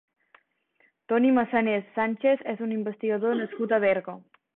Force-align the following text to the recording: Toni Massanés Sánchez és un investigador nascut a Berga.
Toni 1.11 1.33
Massanés 1.35 1.85
Sánchez 1.99 2.41
és 2.55 2.63
un 2.69 2.73
investigador 2.79 3.37
nascut 3.43 3.77
a 3.79 3.81
Berga. 3.85 4.17